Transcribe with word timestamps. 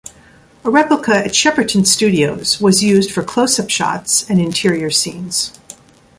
A 0.63 0.71
replica 0.71 1.15
at 1.23 1.35
Shepperton 1.35 1.85
Studios 1.85 2.59
was 2.59 2.83
used 2.83 3.11
for 3.11 3.21
close-up 3.21 3.69
shots 3.69 4.27
and 4.27 4.41
interior 4.41 4.89
scenes. 4.89 5.53